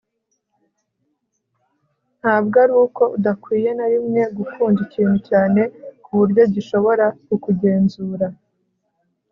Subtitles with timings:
[2.19, 5.61] ntabwo ari uko udakwiye na rimwe gukunda ikintu cyane
[6.03, 8.27] ku buryo gishobora kukugenzura